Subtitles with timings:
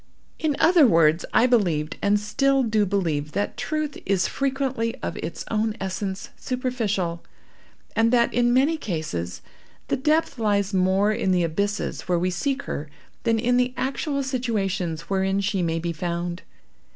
[0.39, 5.45] In other words, I believed, and still do believe, that truth, is frequently of its
[5.51, 7.23] own essence, superficial,
[7.95, 9.43] and that, in many cases,
[9.89, 12.89] the depth lies more in the abysses where we seek her,
[13.25, 16.41] than in the actual situations wherein she may be found.